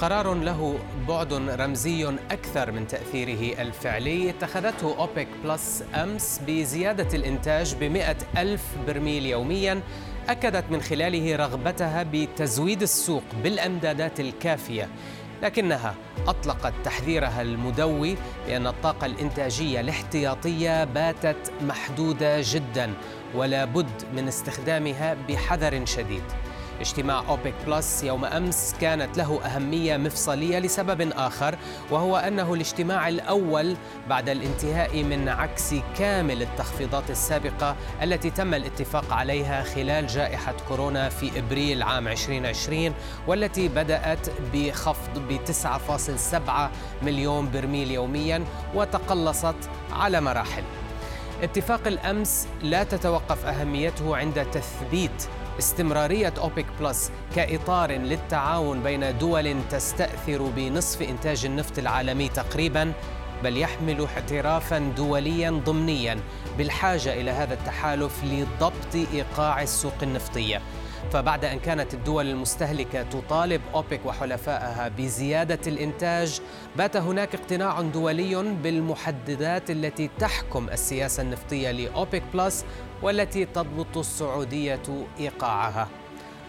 قرار 0.00 0.34
له 0.34 0.78
بعد 1.08 1.32
رمزي 1.32 2.08
أكثر 2.30 2.72
من 2.72 2.86
تأثيره 2.86 3.62
الفعلي. 3.62 4.30
اتخذته 4.30 4.98
أوبك 4.98 5.28
بلس 5.44 5.84
أمس 5.94 6.40
بزيادة 6.46 7.16
الإنتاج 7.16 7.74
بمئة 7.74 8.16
ألف 8.38 8.62
برميل 8.86 9.26
يومياً. 9.26 9.80
أكدت 10.28 10.64
من 10.70 10.80
خلاله 10.80 11.36
رغبتها 11.36 12.02
بتزويد 12.12 12.82
السوق 12.82 13.22
بالأمدادات 13.42 14.20
الكافية. 14.20 14.88
لكنها 15.42 15.94
أطلقت 16.26 16.72
تحذيرها 16.84 17.42
المدوي 17.42 18.16
بأن 18.46 18.66
الطاقة 18.66 19.06
الإنتاجية 19.06 19.80
الاحتياطية 19.80 20.84
باتت 20.84 21.52
محدودة 21.60 22.38
جدا 22.40 22.92
ولا 23.34 23.64
بد 23.64 24.04
من 24.16 24.28
استخدامها 24.28 25.16
بحذر 25.28 25.86
شديد. 25.86 26.22
اجتماع 26.80 27.22
أوبك 27.28 27.54
بلس 27.66 28.04
يوم 28.04 28.24
أمس 28.24 28.74
كانت 28.80 29.18
له 29.18 29.40
أهمية 29.44 29.96
مفصلية 29.96 30.58
لسبب 30.58 31.12
آخر 31.12 31.58
وهو 31.90 32.16
أنه 32.16 32.54
الاجتماع 32.54 33.08
الأول 33.08 33.76
بعد 34.08 34.28
الانتهاء 34.28 35.02
من 35.02 35.28
عكس 35.28 35.74
كامل 35.98 36.42
التخفيضات 36.42 37.10
السابقة 37.10 37.76
التي 38.02 38.30
تم 38.30 38.54
الاتفاق 38.54 39.12
عليها 39.12 39.62
خلال 39.62 40.06
جائحة 40.06 40.54
كورونا 40.68 41.08
في 41.08 41.38
إبريل 41.38 41.82
عام 41.82 42.08
2020 42.08 42.94
والتي 43.26 43.68
بدأت 43.68 44.26
بخفض 44.52 45.18
ب 45.18 45.38
9.7 45.46 47.04
مليون 47.04 47.50
برميل 47.50 47.90
يوميا 47.90 48.44
وتقلصت 48.74 49.56
على 49.92 50.20
مراحل. 50.20 50.62
اتفاق 51.42 51.86
الأمس 51.86 52.46
لا 52.62 52.84
تتوقف 52.84 53.46
أهميته 53.46 54.16
عند 54.16 54.46
تثبيت 54.52 55.26
استمرارية 55.58 56.32
أوبك 56.38 56.66
بلس 56.80 57.10
كإطار 57.36 57.92
للتعاون 57.92 58.82
بين 58.82 59.18
دول 59.18 59.56
تستأثر 59.70 60.42
بنصف 60.56 61.02
إنتاج 61.02 61.44
النفط 61.44 61.78
العالمي 61.78 62.28
تقريباً 62.28 62.92
بل 63.44 63.56
يحمل 63.56 64.06
اعترافا 64.16 64.78
دوليا 64.78 65.50
ضمنيا 65.50 66.20
بالحاجة 66.58 67.14
إلى 67.14 67.30
هذا 67.30 67.54
التحالف 67.54 68.24
لضبط 68.24 68.94
إيقاع 69.14 69.62
السوق 69.62 69.94
النفطيه 70.02 70.60
فبعد 71.12 71.44
أن 71.44 71.58
كانت 71.58 71.94
الدول 71.94 72.30
المستهلكة 72.30 73.02
تطالب 73.02 73.60
أوبك 73.74 74.00
وحلفائها 74.04 74.88
بزيادة 74.88 75.58
الإنتاج 75.66 76.40
بات 76.76 76.96
هناك 76.96 77.34
اقتناع 77.34 77.80
دولي 77.80 78.42
بالمحددات 78.62 79.70
التي 79.70 80.10
تحكم 80.18 80.68
السياسة 80.68 81.22
النفطية 81.22 81.70
لأوبك 81.70 82.22
بلس 82.34 82.64
والتي 83.02 83.44
تضبط 83.44 83.96
السعودية 83.98 85.06
إيقاعها. 85.20 85.88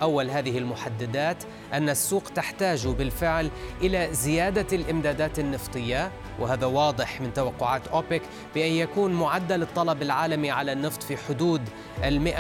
أول 0.02 0.30
هذه 0.30 0.58
المحددات 0.58 1.44
أن 1.74 1.90
السوق 1.90 2.24
تحتاج 2.36 2.88
بالفعل 2.88 3.50
إلى 3.82 4.10
زيادة 4.12 4.78
الإمدادات 4.78 5.40
النفطية 5.40 6.12
وهذا 6.40 6.66
واضح 6.66 7.22
من 7.22 7.34
توقعات 7.34 7.88
أوبك 7.88 8.22
بأن 8.56 8.72
يكون 8.72 9.14
معدل 9.14 9.62
الطلب 9.62 10.02
العالمي 10.02 10.52
على 10.52 10.72
النفط 10.72 11.04
في 11.04 11.18
حدود 11.18 11.62
ال 12.04 12.34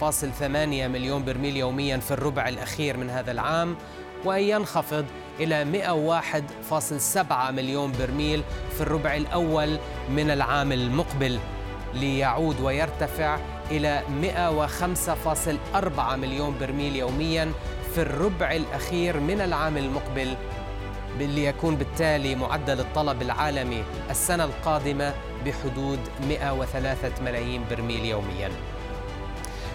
102.8 0.00 0.42
مليون 0.42 1.24
برميل 1.24 1.56
يوميا 1.56 1.96
في 1.96 2.10
الربع 2.10 2.48
الأخير 2.48 2.96
من 2.96 3.10
هذا 3.10 3.32
العام 3.32 3.76
وأن 4.24 4.42
ينخفض 4.42 5.04
إلى 5.40 5.82
101.7 6.70 7.50
مليون 7.50 7.92
برميل 7.92 8.42
في 8.74 8.80
الربع 8.80 9.16
الأول 9.16 9.78
من 10.10 10.30
العام 10.30 10.72
المقبل 10.72 11.38
ليعود 11.94 12.60
ويرتفع 12.60 13.38
إلى 13.70 14.02
105.4 14.22 16.16
مليون 16.16 16.56
برميل 16.60 16.96
يوميا 16.96 17.52
في 17.94 18.02
الربع 18.02 18.52
الأخير 18.52 19.20
من 19.20 19.40
العام 19.40 19.76
المقبل 19.76 20.34
ليكون 21.18 21.76
بالتالي 21.76 22.34
معدل 22.34 22.80
الطلب 22.80 23.22
العالمي 23.22 23.84
السنة 24.10 24.44
القادمة 24.44 25.14
بحدود 25.46 25.98
103 26.28 27.22
ملايين 27.22 27.64
برميل 27.70 28.04
يومياً. 28.04 28.50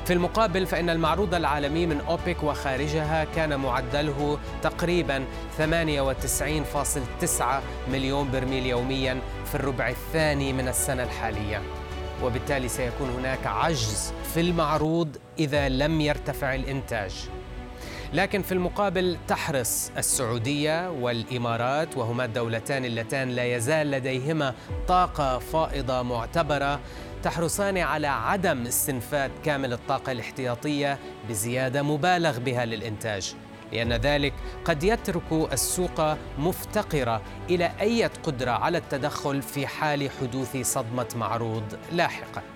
في 0.05 0.13
المقابل 0.13 0.65
فإن 0.65 0.89
المعروض 0.89 1.35
العالمي 1.35 1.85
من 1.85 2.01
أوبك 2.01 2.43
وخارجها 2.43 3.23
كان 3.35 3.59
معدله 3.59 4.37
تقريبا 4.61 5.25
98.9 5.57 7.61
مليون 7.91 8.31
برميل 8.31 8.65
يوميا 8.65 9.21
في 9.45 9.55
الربع 9.55 9.89
الثاني 9.89 10.53
من 10.53 10.67
السنة 10.67 11.03
الحالية. 11.03 11.61
وبالتالي 12.23 12.67
سيكون 12.67 13.09
هناك 13.09 13.47
عجز 13.47 14.13
في 14.33 14.41
المعروض 14.41 15.17
إذا 15.39 15.69
لم 15.69 16.01
يرتفع 16.01 16.55
الإنتاج. 16.55 17.29
لكن 18.13 18.41
في 18.41 18.51
المقابل 18.51 19.17
تحرص 19.27 19.91
السعودية 19.97 20.89
والإمارات 20.89 21.97
وهما 21.97 22.25
الدولتان 22.25 22.85
اللتان 22.85 23.29
لا 23.29 23.55
يزال 23.55 23.91
لديهما 23.91 24.53
طاقة 24.87 25.39
فائضة 25.39 26.01
معتبرة 26.01 26.79
تحرصان 27.23 27.77
على 27.77 28.07
عدم 28.07 28.65
استنفاد 28.67 29.31
كامل 29.45 29.73
الطاقة 29.73 30.11
الاحتياطية 30.11 30.99
بزيادة 31.29 31.83
مبالغ 31.83 32.39
بها 32.39 32.65
للإنتاج. 32.65 33.35
لأن 33.71 33.93
ذلك 33.93 34.33
قد 34.65 34.83
يترك 34.83 35.31
السوق 35.53 36.17
مفتقرة 36.39 37.21
إلى 37.49 37.71
أي 37.81 38.05
قدرة 38.05 38.51
على 38.51 38.77
التدخل 38.77 39.41
في 39.41 39.67
حال 39.67 40.09
حدوث 40.21 40.57
صدمة 40.57 41.07
معروض 41.15 41.63
لاحقاً. 41.91 42.54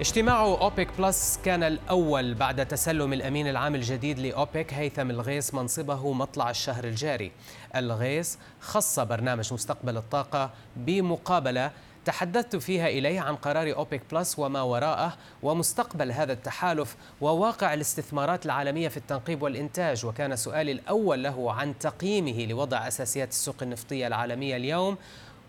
اجتماع 0.00 0.40
أوبك 0.42 0.88
plus 0.98 1.38
كان 1.44 1.62
الأول 1.62 2.34
بعد 2.34 2.66
تسلم 2.66 3.12
الأمين 3.12 3.48
العام 3.48 3.74
الجديد 3.74 4.18
لأوبك 4.18 4.74
هيثم 4.74 5.10
الغيص 5.10 5.54
منصبه 5.54 6.12
مطلع 6.12 6.50
الشهر 6.50 6.84
الجاري. 6.84 7.32
الغيص 7.76 8.36
خص 8.60 9.00
برنامج 9.00 9.52
مستقبل 9.52 9.96
الطاقة 9.96 10.50
بمقابلة 10.76 11.70
تحدثت 12.04 12.56
فيها 12.56 12.88
إليه 12.88 13.20
عن 13.20 13.36
قرار 13.36 13.74
أوبك 13.74 14.02
plus 14.12 14.38
وما 14.38 14.62
وراءه 14.62 15.16
ومستقبل 15.42 16.12
هذا 16.12 16.32
التحالف 16.32 16.96
وواقع 17.20 17.74
الاستثمارات 17.74 18.46
العالمية 18.46 18.88
في 18.88 18.96
التنقيب 18.96 19.42
والإنتاج. 19.42 20.06
وكان 20.06 20.36
سؤالي 20.36 20.72
الأول 20.72 21.22
له 21.22 21.52
عن 21.52 21.78
تقييمه 21.78 22.46
لوضع 22.46 22.88
أساسيات 22.88 23.28
السوق 23.28 23.56
النفطية 23.62 24.06
العالمية 24.06 24.56
اليوم 24.56 24.96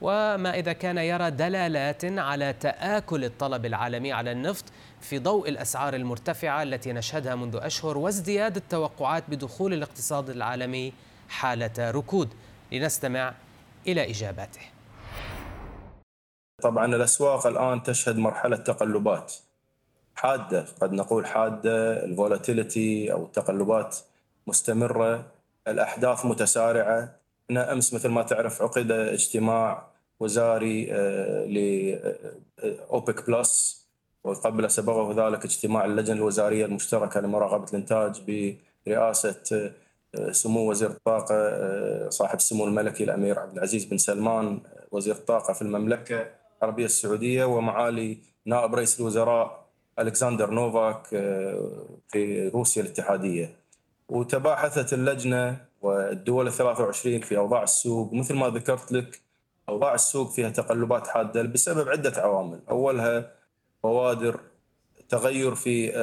وما 0.03 0.59
إذا 0.59 0.73
كان 0.73 0.97
يرى 0.97 1.31
دلالات 1.31 2.05
على 2.05 2.53
تآكل 2.53 3.25
الطلب 3.25 3.65
العالمي 3.65 4.11
على 4.11 4.31
النفط 4.31 4.65
في 5.01 5.19
ضوء 5.19 5.49
الأسعار 5.49 5.95
المرتفعة 5.95 6.63
التي 6.63 6.93
نشهدها 6.93 7.35
منذ 7.35 7.59
أشهر 7.61 7.97
وازدياد 7.97 8.55
التوقعات 8.55 9.23
بدخول 9.29 9.73
الاقتصاد 9.73 10.29
العالمي 10.29 10.93
حالة 11.29 11.91
ركود. 11.91 12.29
لنستمع 12.71 13.33
إلى 13.87 14.11
إجاباته. 14.11 14.61
طبعا 16.63 16.85
الأسواق 16.85 17.47
الآن 17.47 17.83
تشهد 17.83 18.17
مرحلة 18.17 18.57
تقلبات 18.57 19.33
حادة 20.15 20.65
قد 20.81 20.93
نقول 20.93 21.25
حادة 21.25 22.03
الفولاتيليتي 22.05 23.11
أو 23.13 23.25
التقلبات 23.25 23.97
مستمرة 24.47 25.25
الأحداث 25.67 26.25
متسارعة. 26.25 27.15
هنا 27.49 27.71
أمس 27.71 27.93
مثل 27.93 28.09
ما 28.09 28.23
تعرف 28.23 28.61
عقد 28.61 28.91
اجتماع 28.91 29.92
وزاري 30.23 30.87
آه، 30.91 31.45
لاوبك 32.63 33.27
plus. 33.27 33.83
وقبل 34.23 34.71
سبقه 34.71 35.27
ذلك 35.27 35.45
اجتماع 35.45 35.85
اللجنة 35.85 36.17
الوزارية 36.17 36.65
المشتركة 36.65 37.19
لمراقبة 37.19 37.65
الإنتاج 37.69 38.21
برئاسة 38.87 39.71
آه، 40.15 40.31
سمو 40.31 40.69
وزير 40.69 40.89
الطاقة 40.89 41.35
آه، 41.35 42.09
صاحب 42.09 42.35
السمو 42.35 42.65
الملكي 42.65 43.03
الأمير 43.03 43.39
عبد 43.39 43.57
العزيز 43.57 43.85
بن 43.85 43.97
سلمان 43.97 44.59
وزير 44.91 45.15
الطاقة 45.15 45.53
في 45.53 45.61
المملكة 45.61 46.27
العربية 46.59 46.85
السعودية 46.85 47.45
ومعالي 47.45 48.17
نائب 48.45 48.75
رئيس 48.75 48.99
الوزراء 48.99 49.65
ألكسندر 49.99 50.51
نوفاك 50.51 51.07
في 52.07 52.51
روسيا 52.53 52.81
الاتحادية. 52.81 53.55
وتباحثت 54.09 54.93
اللجنة 54.93 55.57
والدول 55.81 56.47
ال 56.47 56.53
23 56.53 57.19
في 57.19 57.37
أوضاع 57.37 57.63
السوق. 57.63 58.13
مثل 58.13 58.33
ما 58.35 58.49
ذكرت 58.49 58.91
لك 58.91 59.23
أوضاع 59.69 59.93
السوق 59.93 60.31
فيها 60.31 60.49
تقلبات 60.49 61.07
حادة 61.07 61.41
بسبب 61.41 61.89
عدة 61.89 62.21
عوامل، 62.21 62.59
أولها 62.69 63.31
بوادر 63.83 64.39
تغير 65.09 65.55
في 65.55 65.95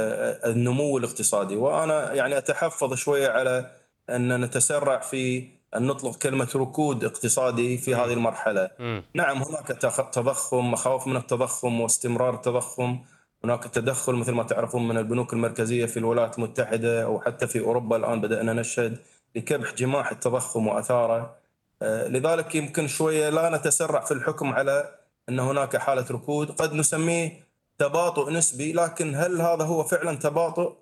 النمو 0.46 0.98
الاقتصادي 0.98 1.56
وأنا 1.56 2.12
يعني 2.12 2.38
أتحفظ 2.38 2.94
شوية 2.94 3.28
على 3.28 3.70
أن 4.10 4.40
نتسرع 4.40 4.98
في 4.98 5.48
أن 5.76 5.86
نطلق 5.86 6.16
كلمة 6.16 6.48
ركود 6.56 7.04
اقتصادي 7.04 7.78
في 7.78 7.94
هذه 7.94 8.12
المرحلة. 8.12 8.70
م. 8.78 9.00
نعم 9.14 9.42
هناك 9.42 9.66
تضخم 10.12 10.70
مخاوف 10.70 11.06
من 11.06 11.16
التضخم 11.16 11.80
واستمرار 11.80 12.34
التضخم، 12.34 12.98
هناك 13.44 13.64
تدخل 13.64 14.14
مثل 14.14 14.32
ما 14.32 14.42
تعرفون 14.42 14.88
من 14.88 14.98
البنوك 14.98 15.32
المركزية 15.32 15.86
في 15.86 15.96
الولايات 15.96 16.38
المتحدة 16.38 17.04
أو 17.04 17.20
حتى 17.20 17.46
في 17.46 17.60
أوروبا 17.60 17.96
الآن 17.96 18.20
بدأنا 18.20 18.52
نشهد 18.52 18.98
لكبح 19.36 19.74
جماح 19.74 20.10
التضخم 20.10 20.66
وأثاره. 20.66 21.39
آه، 21.82 22.08
لذلك 22.08 22.54
يمكن 22.54 22.88
شوية 22.88 23.28
لا 23.28 23.56
نتسرع 23.56 24.00
في 24.00 24.14
الحكم 24.14 24.52
على 24.52 24.98
أن 25.28 25.40
هناك 25.40 25.76
حالة 25.76 26.06
ركود، 26.10 26.50
قد 26.50 26.74
نسميه 26.74 27.50
تباطؤ 27.78 28.30
نسبي 28.30 28.72
لكن 28.72 29.14
هل 29.14 29.40
هذا 29.40 29.64
هو 29.64 29.84
فعلا 29.84 30.16
تباطؤ؟ 30.16 30.72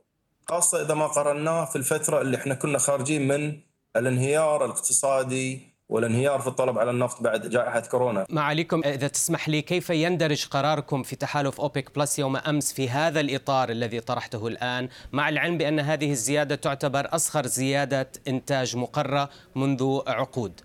خاصة 0.49 0.83
إذا 0.83 0.95
ما 0.95 1.07
قارناه 1.07 1.65
في 1.65 1.77
الفترة 1.77 2.21
اللي 2.21 2.37
إحنا 2.37 2.55
كنا 2.55 2.79
خارجين 2.79 3.29
من 3.29 3.61
الانهيار 3.97 4.65
الاقتصادي 4.65 5.79
والانهيار 5.89 6.41
في 6.41 6.47
الطلب 6.47 6.79
على 6.79 6.91
النفط 6.91 7.23
بعد 7.23 7.51
جائحة 7.51 7.81
كورونا. 7.81 8.27
معاليكم 8.31 8.83
إذا 8.85 9.09
تسمح 9.09 9.49
لي 9.49 9.63
كيف 9.63 9.91
يندرج 9.91 10.47
قراركم 10.47 11.03
في 11.03 11.17
تحالف 11.17 11.61
أوبك 11.61 11.97
بلس 11.97 12.19
يوم 12.19 12.37
أمس 12.37 12.73
في 12.73 12.91
هذا 12.91 13.21
الإطار 13.21 13.71
الذي 13.71 14.01
طرحته 14.01 14.47
الآن؟ 14.47 14.89
مع 15.13 15.29
العلم 15.29 15.59
بأن 15.59 15.81
هذه 15.81 16.11
الزيادة 16.11 16.55
تعتبر 16.55 17.09
أصغر 17.15 17.47
زيادة 17.47 18.11
إنتاج 18.29 18.77
مقرة 18.77 19.31
منذ 19.55 20.01
عقود. 20.07 20.61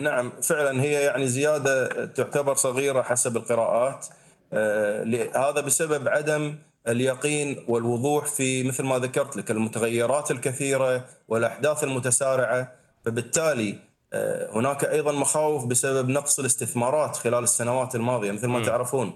نعم 0.00 0.32
فعلا 0.42 0.82
هي 0.82 0.92
يعني 0.92 1.26
زيادة 1.26 2.04
تعتبر 2.06 2.54
صغيرة 2.54 3.02
حسب 3.02 3.36
القراءات. 3.36 4.06
آه 4.52 5.04
هذا 5.34 5.60
بسبب 5.60 6.08
عدم 6.08 6.54
اليقين 6.88 7.64
والوضوح 7.68 8.24
في 8.24 8.62
مثل 8.62 8.84
ما 8.84 8.98
ذكرت 8.98 9.36
لك 9.36 9.50
المتغيرات 9.50 10.30
الكثيرة 10.30 11.04
والأحداث 11.28 11.84
المتسارعة. 11.84 12.72
فبالتالي 13.04 13.78
آه، 14.12 14.50
هناك 14.52 14.84
أيضا 14.84 15.12
مخاوف 15.12 15.64
بسبب 15.66 16.08
نقص 16.08 16.38
الاستثمارات 16.38 17.16
خلال 17.16 17.44
السنوات 17.44 17.94
الماضية 17.94 18.32
مثل 18.32 18.46
ما 18.46 18.58
م. 18.58 18.62
تعرفون. 18.62 19.12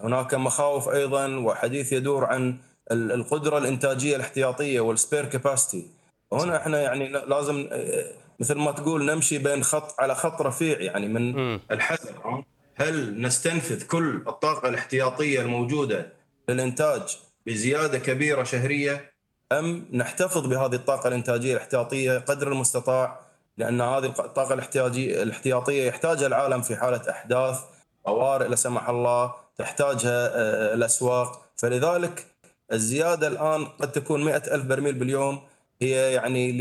هناك 0.00 0.34
مخاوف 0.34 0.88
أيضا 0.88 1.36
وحديث 1.36 1.92
يدور 1.92 2.24
عن 2.24 2.56
القدرة 2.92 3.58
الإنتاجية 3.58 4.16
الاحتياطية 4.16 4.80
والسبير 4.80 5.24
كاباسيتي 5.24 5.86
وهنا 6.30 6.56
إحنا 6.56 6.80
يعني 6.80 7.08
لازم 7.08 7.68
آه، 7.72 8.04
مثل 8.40 8.54
ما 8.58 8.72
تقول 8.72 9.04
نمشي 9.04 9.38
بين 9.38 9.64
خط 9.64 10.00
على 10.00 10.14
خط 10.14 10.42
رفيع 10.42 10.80
يعني 10.80 11.08
من. 11.08 11.54
الحذر. 11.70 12.44
هل 12.74 13.20
نستنفذ 13.22 13.86
كل 13.86 14.22
الطاقة 14.28 14.68
الاحتياطية 14.68 15.40
الموجودة 15.40 16.12
للإنتاج 16.48 17.18
بزيادة 17.46 17.98
كبيرة 17.98 18.42
شهرية 18.42 19.12
أم 19.52 19.88
نحتفظ 19.92 20.46
بهذه 20.46 20.74
الطاقة 20.74 21.08
الإنتاجية 21.08 21.52
الاحتياطية 21.52 22.18
قدر 22.18 22.52
المستطاع؟ 22.52 23.20
لأن 23.58 23.80
هذه 23.80 24.06
الطاقة 24.06 24.54
الاحتياجية 24.54 25.22
الاحتياطية 25.22 25.86
يحتاجها 25.88 26.26
العالم 26.26 26.62
في 26.62 26.76
حالة 26.76 27.10
أحداث 27.10 27.60
طوارئ 28.04 28.48
لا 28.48 28.56
سمح 28.56 28.88
الله 28.88 29.34
تحتاجها 29.58 30.30
آه، 30.34 30.74
الأسواق. 30.74 31.46
فلذلك 31.56 32.26
الزيادة 32.72 33.28
الآن 33.28 33.64
قد 33.64 33.92
تكون 33.92 34.24
مئة 34.24 34.54
ألف 34.54 34.64
برميل 34.64 34.94
باليوم. 34.94 35.40
هي 35.82 36.12
يعني 36.12 36.52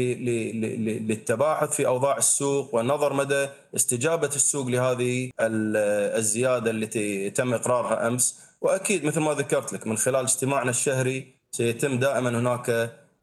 للتباحث 0.99 1.75
في 1.75 1.87
أوضاع 1.87 2.17
السوق 2.17 2.75
ونظر 2.75 3.13
مدى 3.13 3.47
استجابة 3.75 4.27
السوق 4.27 4.67
لهذه 4.67 5.29
الزيادة 5.39 6.71
التي 6.71 7.29
تم 7.29 7.53
إقرارها 7.53 8.07
أمس 8.07 8.39
وأكيد 8.61 9.05
مثل 9.05 9.19
ما 9.19 9.33
ذكرت 9.33 9.73
لك 9.73 9.87
من 9.87 9.97
خلال 9.97 10.23
اجتماعنا 10.23 10.69
الشهري 10.69 11.27
سيتم 11.51 11.99
دائما 11.99 12.29
هناك 12.29 12.69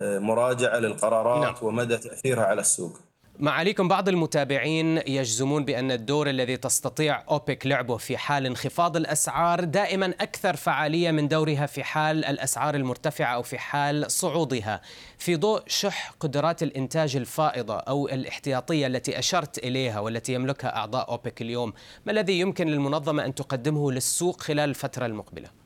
آه، 0.03 0.19
مراجعة 0.19 0.79
للقرارات 0.79 1.43
نعم. 1.43 1.55
ومدى 1.63 1.97
تأثيرها 1.97 2.45
على 2.45 2.61
السوق. 2.61 3.01
معاليكم 3.39 3.89
بعض 3.89 4.09
المتابعين 4.09 4.99
يجزمون 5.07 5.65
بأن 5.65 5.91
الدور 5.91 6.31
الذي 6.31 6.57
تستطيع 6.57 7.23
أوبك 7.31 7.67
لعبه 7.67 7.97
في 7.97 8.17
حال 8.17 8.47
انخفاض 8.47 8.97
الأسعار 8.97 9.65
دائما 9.65 10.07
أكثر 10.07 10.57
فعالية 10.57 11.11
من 11.11 11.29
دورها 11.29 11.67
في 11.67 11.85
حال 11.85 12.25
الأسعار 12.25 12.75
المرتفعة 12.75 13.35
أو 13.35 13.43
في 13.43 13.59
حال 13.59 14.11
صعودها 14.11 14.81
في 15.19 15.37
ضوء 15.37 15.63
شح 15.67 16.13
قدرات 16.21 16.63
الإنتاج 16.63 17.17
الفائضة 17.17 17.75
أو 17.75 18.09
الاحتياطية 18.09 18.87
التي 18.87 19.19
أشرت 19.19 19.59
إليها 19.59 20.01
والتي 20.01 20.35
يملكها 20.35 20.77
أعضاء 20.77 21.11
أوبك 21.11 21.43
اليوم 21.43 21.73
ما 22.07 22.13
الذي 22.13 22.41
يمكن 22.41 22.69
للمنظمة 22.69 23.25
أن 23.25 23.35
تقدمه 23.35 23.93
للسوق 23.93 24.41
خلال 24.41 24.71
الفترة 24.71 25.07
المقبلة؟ 25.07 25.66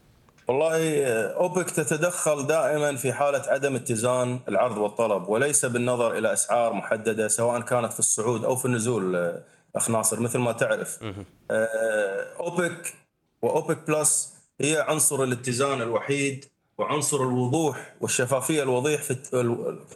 والله 0.50 1.05
أوبك 1.26 1.70
تتدخل 1.70 2.47
دائما 2.47 2.97
في 2.97 3.12
حالة 3.12 3.43
عدم 3.47 3.75
اتزان 3.76 4.41
العرض 4.49 4.79
والطلب 4.79 5.29
وليس 5.29 5.64
بالنظر 5.64 6.19
إلى 6.19 6.32
أسعار 6.32 6.73
محددة 6.73 7.29
سواء 7.29 7.61
كانت 7.61 7.93
في 7.93 7.99
الصعود 7.99 8.44
أو 8.44 8.56
في 8.56 8.64
النزول 8.64 9.32
أخ 9.76 9.91
ناصر 9.91 10.20
مثل 10.20 10.38
ما 10.38 10.52
تعرف. 10.52 10.99
آه، 11.50 12.26
أوبك 12.41 12.94
وأوبك 13.43 13.79
بلس 13.88 14.35
هي 14.61 14.85
عنصر 14.88 15.23
الاتزان 15.23 15.82
الوحيد 15.82 16.44
وعنصر 16.79 17.23
الوضوح 17.23 17.94
والشفافية 18.00 18.62
الوضيح 18.62 19.03
في 19.03 19.17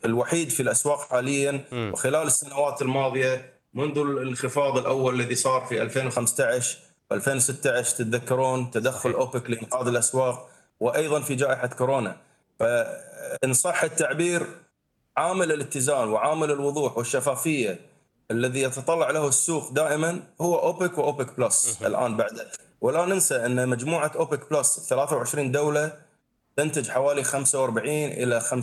الوحيد 0.05 0.49
في 0.51 0.61
الأسواق 0.61 1.01
حاليا. 1.01 1.65
وخلال 1.73 2.27
السنوات 2.27 2.83
الماضية 2.83 3.53
منذ 3.75 3.99
الانخفاض 3.99 4.79
الأول 4.79 5.15
الذي 5.21 5.35
صار 5.35 5.61
في 5.61 5.83
2015 5.83 6.79
2016 7.13 7.97
تتذكرون 7.97 8.71
تدخل 8.71 9.13
أوبك 9.13 9.51
لإنقاذ 9.51 9.89
الأسواق 9.89 10.49
وأيضا 10.81 11.21
في 11.21 11.35
جائحة 11.35 11.67
كورونا. 11.67 12.17
فإن 12.59 13.53
صح 13.53 13.85
التعبير 13.85 14.47
عامل 15.17 15.53
الاتزان 15.53 16.09
وعامل 16.09 16.51
الوضوح 16.51 16.99
والشفافية 16.99 17.81
الذي 18.31 18.63
يتطلع 18.63 19.11
له 19.11 19.29
السوق 19.29 19.73
دائما 19.73 20.23
هو 20.41 20.59
أوبك 20.59 20.99
وأوبك 20.99 21.37
plus 21.37 21.83
الآن 21.83 22.17
بعد 22.17 22.47
ولا 22.81 23.07
ننسى 23.07 23.47
أن 23.47 23.69
مجموعة 23.69 24.13
أوبك 24.17 24.51
plus 24.51 24.87
23 24.89 25.53
دولة 25.53 25.93
تنتج 26.57 26.91
حوالي 26.91 27.25
45 27.25 27.89
إلى 27.89 28.41
50% 28.41 28.55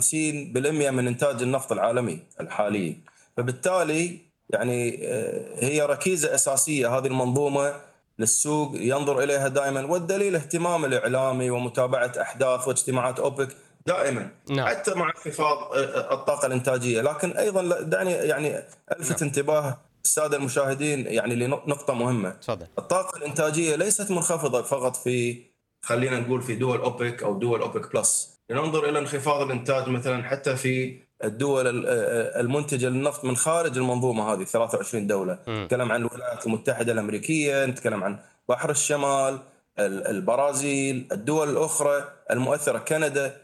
من 0.90 1.06
إنتاج 1.06 1.42
النفط 1.42 1.72
العالمي 1.72 2.18
الحالي. 2.40 2.96
فبالتالي 3.36 4.18
يعني 4.50 5.06
آه، 5.08 5.64
هي 5.64 5.82
ركيزة 5.82 6.34
أساسية 6.34 6.98
هذه 6.98 7.06
المنظومة 7.06 7.74
للسوق 8.18 8.70
ينظر 8.74 9.22
إليها 9.22 9.48
دائما 9.48 9.86
والدليل 9.86 10.34
اهتمام 10.34 10.84
الإعلامي 10.84 11.50
ومتابعة 11.50 12.12
أحداث 12.20 12.68
واجتماعات 12.68 13.20
أوبك 13.20 13.56
دائما 13.86 14.30
نعم. 14.50 14.66
حتى 14.66 14.94
مع 14.94 15.06
انخفاض 15.08 15.76
الطاقة 16.12 16.46
الإنتاجية 16.46 17.00
لكن 17.00 17.30
أيضا 17.30 17.80
دعني 17.80 18.10
يعني 18.10 18.56
ألفت 18.98 19.22
نعم. 19.22 19.28
انتباه 19.28 19.80
الساده 20.04 20.36
المشاهدين 20.36 21.06
يعني 21.06 21.34
لنقطة 21.34 21.94
مهمة 21.94 22.30
تفضل 22.30 22.66
الطاقة 22.78 23.16
الإنتاجية 23.18 23.76
ليست 23.76 24.10
منخفضة 24.10 24.62
فقط 24.62 24.96
في 24.96 25.42
خلينا 25.82 26.20
نقول 26.20 26.42
في 26.42 26.54
دول 26.54 26.80
أوبك 26.80 27.22
أو 27.22 27.38
دول 27.38 27.60
أوبك 27.60 27.92
بلس 27.92 28.38
لننظر 28.50 28.88
إلى 28.88 28.98
انخفاض 28.98 29.40
الإنتاج 29.40 29.88
مثلا 29.88 30.22
حتى 30.24 30.56
في 30.56 31.02
الدول 31.24 31.84
المنتجة 31.86 32.88
للنفط 32.88 33.24
من 33.24 33.36
خارج 33.36 33.78
المنظومة 33.78 34.32
هذه 34.32 34.44
23 34.44 35.06
دولة. 35.06 35.38
نتكلم 35.48 35.92
عن 35.92 36.00
الولايات 36.00 36.46
المتحدة 36.46 36.92
الأمريكية 36.92 37.66
نتكلم 37.66 38.04
عن 38.04 38.18
بحر 38.48 38.70
الشمال 38.70 39.38
البرازيل 39.78 41.08
الدول 41.12 41.50
الأخرى 41.50 42.04
المؤثرة 42.30 42.78
كندا. 42.78 43.36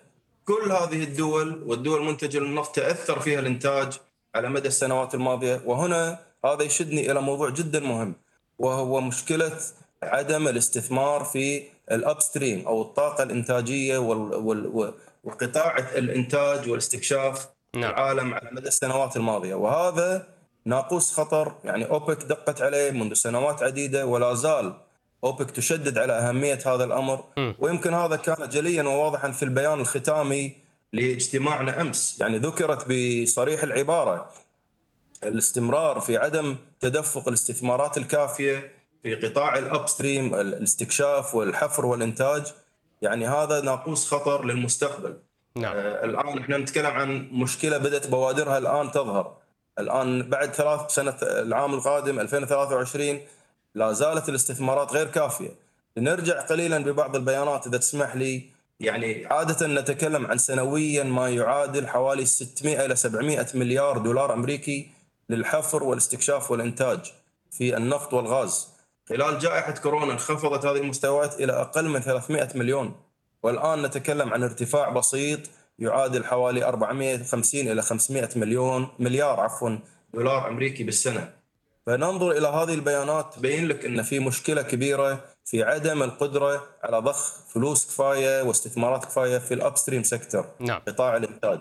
كل 0.44 0.72
هذه 0.72 1.04
الدول 1.04 1.62
والدول 1.66 2.00
المنتجة 2.00 2.38
للنفط 2.38 2.74
تأثر 2.74 3.20
فيها 3.20 3.40
الإنتاج 3.40 3.92
على 4.34 4.48
مدى 4.48 4.68
السنوات 4.68 5.14
الماضية. 5.14 5.60
وهنا 5.64 6.18
هذا 6.44 6.62
يشدني 6.62 7.12
إلى 7.12 7.20
موضوع 7.20 7.50
جدا 7.50 7.80
مهم 7.80 8.14
وهو 8.58 9.00
مشكلة 9.00 9.52
عدم 10.02 10.48
الاستثمار 10.48 11.24
في 11.24 11.62
الابستريم 11.90 12.66
أو 12.66 12.82
الطاقة 12.82 13.22
الإنتاجية 13.22 13.98
وقطاع 15.24 15.78
الإنتاج 15.78 16.70
والاستكشاف 16.70 17.48
نعم. 17.76 17.90
العالم 17.90 18.34
على 18.34 18.50
مدى 18.52 18.68
السنوات 18.68 19.16
الماضية. 19.16 19.54
وهذا 19.54 20.26
ناقوس 20.64 21.12
خطر 21.12 21.54
يعني 21.64 21.90
أوبك 21.90 22.22
دقت 22.22 22.62
عليه 22.62 22.90
منذ 22.90 23.14
سنوات 23.14 23.62
عديدة 23.62 24.06
ولا 24.06 24.34
زال 24.34 24.74
أوبك 25.24 25.50
تشدد 25.50 25.98
على 25.98 26.12
أهمية 26.12 26.58
هذا 26.66 26.84
الأمر. 26.84 27.24
م. 27.36 27.52
ويمكن 27.58 27.94
هذا 27.94 28.16
كان 28.16 28.48
جليا 28.48 28.82
وواضحا 28.82 29.30
في 29.30 29.42
البيان 29.42 29.80
الختامي 29.80 30.56
لاجتماعنا 30.92 31.80
أمس. 31.80 32.20
يعني 32.20 32.38
ذكرت 32.38 32.86
بصريح 32.88 33.62
العبارة 33.62 34.30
الاستمرار 35.24 36.00
في 36.00 36.16
عدم 36.16 36.56
تدفق 36.80 37.28
الاستثمارات 37.28 37.98
الكافية 37.98 38.72
في 39.02 39.14
قطاع 39.14 39.58
الابستريم 39.58 40.34
الاستكشاف 40.34 41.34
والحفر 41.34 41.86
والإنتاج. 41.86 42.42
يعني 43.02 43.28
هذا 43.28 43.60
ناقوس 43.60 44.10
خطر 44.10 44.44
للمستقبل. 44.44 45.16
نعم. 45.60 45.76
آه 45.76 46.04
الآن 46.04 46.38
إحنا 46.38 46.58
نتكلم 46.58 46.86
عن 46.86 47.28
مشكلة 47.32 47.78
بدأت 47.78 48.06
بوادرها 48.06 48.58
الآن 48.58 48.90
تظهر. 48.90 49.36
الآن 49.78 50.22
بعد 50.22 50.54
ثلاث 50.54 50.90
سنة 50.90 51.16
العام 51.22 51.74
القادم 51.74 52.20
2023 52.20 53.20
لا 53.74 53.92
زالت 53.92 54.28
الاستثمارات 54.28 54.92
غير 54.92 55.06
كافية. 55.06 55.50
نرجع 55.98 56.40
قليلا 56.40 56.78
ببعض 56.78 57.16
البيانات 57.16 57.66
إذا 57.66 57.78
تسمح 57.78 58.16
لي. 58.16 58.42
يعني 58.80 59.26
عادة 59.26 59.66
نتكلم 59.66 60.26
عن 60.26 60.38
سنويا 60.38 61.04
ما 61.04 61.28
يعادل 61.28 61.88
حوالي 61.88 62.24
600 62.24 62.84
إلى 62.84 62.96
700 62.96 63.46
مليار 63.54 63.98
دولار 63.98 64.32
أمريكي 64.32 64.90
للحفر 65.30 65.84
والاستكشاف 65.84 66.50
والإنتاج 66.50 67.12
في 67.50 67.76
النفط 67.76 68.14
والغاز. 68.14 68.68
خلال 69.08 69.38
جائحة 69.38 69.72
كورونا 69.72 70.12
انخفضت 70.12 70.66
هذه 70.66 70.76
المستويات 70.76 71.40
إلى 71.40 71.52
أقل 71.52 71.88
من 71.88 72.00
300 72.00 72.48
مليون. 72.54 73.07
والآن 73.42 73.82
نتكلم 73.82 74.32
عن 74.32 74.42
ارتفاع 74.42 74.88
بسيط 74.88 75.40
يعادل 75.78 76.24
حوالي 76.24 76.64
450 76.64 77.60
إلى 77.60 77.82
500 77.82 78.28
مليون 78.36 78.88
مليار 78.98 79.40
عفوا 79.40 79.78
دولار 80.14 80.48
أمريكي 80.48 80.84
بالسنة 80.84 81.32
فننظر 81.86 82.30
إلى 82.30 82.48
هذه 82.48 82.74
البيانات 82.74 83.34
تبين 83.34 83.68
لك 83.68 83.84
أن 83.84 84.02
في 84.02 84.18
مشكلة 84.18 84.62
كبيرة 84.62 85.24
في 85.44 85.62
عدم 85.62 86.02
القدرة 86.02 86.66
على 86.82 86.98
ضخ 86.98 87.34
فلوس 87.48 87.86
كفاية 87.86 88.42
واستثمارات 88.42 89.04
كفاية 89.04 89.38
في 89.38 89.54
ال 89.54 89.59
upstream 89.59 90.02
sector 90.02 90.46
نعم. 90.60 90.80
قطاع 90.88 91.16
الإنتاج 91.16 91.58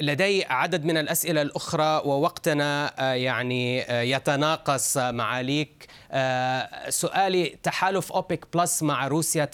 لدي 0.00 0.44
عدد 0.44 0.84
من 0.84 0.96
الأسئلة 0.96 1.42
الأخرى 1.42 2.02
ووقتنا 2.04 2.94
آه، 2.98 3.12
يعني 3.12 3.82
آه، 3.82 4.02
يتناقص 4.02 4.96
معاليك. 4.96 5.86
آه، 6.12 6.90
سؤالي 6.90 7.58
تحالف 7.62 8.12
أوبك 8.12 8.46
plus 8.54 8.82
مع 8.82 9.06
روسيا 9.06 9.44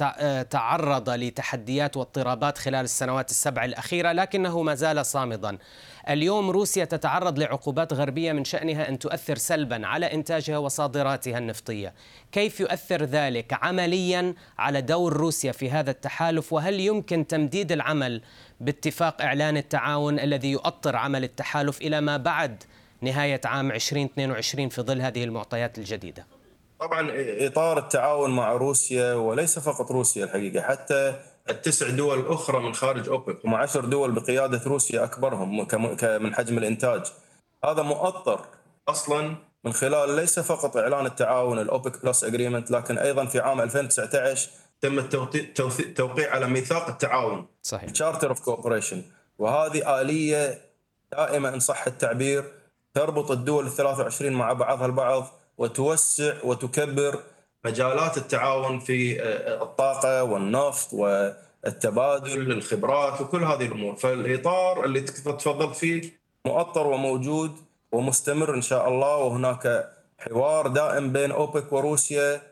تعرض 0.42 1.10
لتحديات 1.10 1.96
واضطرابات 1.96 2.58
خلال 2.58 2.84
السنوات 2.84 3.30
السبع 3.30 3.64
الأخيرة 3.64 4.12
لكنه 4.12 4.62
ما 4.62 4.74
زال 4.74 5.06
صامدا. 5.06 5.58
اليوم 6.08 6.50
روسيا 6.50 6.84
تتعرض 6.84 7.38
لعقوبات 7.38 7.92
غربية 7.92 8.32
من 8.32 8.44
شأنها 8.44 8.88
أن 8.88 8.98
تؤثر 8.98 9.36
سلبا 9.36 9.86
على 9.86 10.14
إنتاجها 10.14 10.58
وصادراتها 10.58 11.38
النفطية. 11.38 11.94
كيف 12.32 12.60
يؤثر 12.60 13.04
ذلك 13.04 13.58
عمليا 13.62 14.34
على 14.58 14.82
دور 14.82 15.12
روسيا 15.12 15.52
في 15.52 15.70
هذا 15.70 15.90
التحالف؟ 15.90 16.52
وهل 16.52 16.80
يمكن 16.80 17.26
تمديد 17.26 17.72
العمل 17.72 18.22
باتفاق 18.60 19.22
إعلان 19.22 19.56
التعاون 19.56 20.18
الذي 20.18 20.50
يؤطر 20.50 20.96
عمل 20.96 21.24
التحالف 21.24 21.80
إلى 21.80 22.00
ما 22.00 22.16
بعد 22.16 22.62
نهاية 23.02 23.40
عام 23.44 23.70
2022 23.70 24.68
في 24.68 24.82
ظل 24.82 25.00
هذه 25.00 25.24
المعطيات 25.24 25.78
الجديدة. 25.78 26.26
طبعا 26.80 27.10
إطار 27.46 27.78
التعاون 27.78 28.30
مع 28.30 28.52
روسيا 28.52 29.14
وليس 29.14 29.58
فقط 29.58 29.90
روسيا 29.90 30.24
الحقيقة 30.24 30.62
حتى 30.62 31.14
التسع 31.50 31.90
دول 31.90 32.20
الأخرى 32.20 32.60
من 32.62 32.74
خارج 32.74 33.08
أوبك 33.08 33.46
هم 33.46 33.54
عشر 33.54 33.84
دول 33.84 34.12
بقيادة 34.12 34.60
روسيا 34.66 35.04
أكبرهم 35.04 35.66
من 36.02 36.34
حجم 36.34 36.58
الإنتاج. 36.58 37.02
هذا 37.64 37.82
مؤطر 37.82 38.46
أصلا 38.88 39.36
من 39.64 39.72
خلال 39.72 40.16
ليس 40.16 40.40
فقط 40.40 40.76
إعلان 40.76 41.06
التعاون 41.06 41.58
الأوبك 41.58 42.04
plus 42.04 42.24
agreement 42.24 42.70
لكن 42.70 42.98
أيضا 42.98 43.24
في 43.24 43.40
عام 43.40 43.60
2019 43.60 44.50
تم 44.80 44.98
التوقيع 44.98 46.34
على 46.34 46.46
ميثاق 46.46 46.88
التعاون. 46.88 47.46
صحيح. 47.62 47.90
charter 47.90 48.28
of 48.28 48.40
cooperation 48.40 49.02
وهذه 49.38 50.00
آلية 50.00 50.58
دائما 51.12 51.48
إن 51.54 51.60
صح 51.60 51.86
التعبير 51.86 52.44
تربط 52.94 53.30
الدول 53.30 53.66
ال 53.66 53.70
23 53.70 54.32
مع 54.32 54.52
بعضها 54.52 54.86
البعض 54.86 55.26
وتوسع 55.58 56.34
وتكبر 56.44 57.20
مجالات 57.64 58.16
التعاون 58.16 58.78
في 58.80 59.22
آه، 59.22 59.62
الطاقة 59.62 60.22
والنفط 60.24 60.92
والتبادل 60.92 62.52
الخبرات 62.52 63.20
وكل 63.20 63.44
هذه 63.44 63.66
الأمور. 63.66 63.96
فالإطار 63.96 64.84
اللي 64.84 65.00
تفضلت 65.00 65.76
فيه 65.76 66.20
مؤطر 66.46 66.86
وموجود 66.86 67.56
ومستمر 67.92 68.54
إن 68.54 68.62
شاء 68.62 68.88
الله 68.88 69.16
وهناك 69.16 69.90
حوار 70.18 70.66
دائم 70.66 71.12
بين 71.12 71.30
أوبك 71.32 71.72
وروسيا 71.72 72.49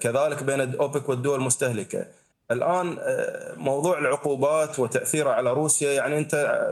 كذلك 0.00 0.42
بين 0.42 0.74
أوبك 0.74 1.08
والدول 1.08 1.38
المستهلكة. 1.38 2.06
الآن 2.50 2.96
آه، 3.00 3.54
موضوع 3.56 3.98
العقوبات 3.98 4.78
وتأثيرها 4.78 5.32
على 5.32 5.52
روسيا 5.52 5.92
يعني 5.92 6.18
أنت 6.18 6.66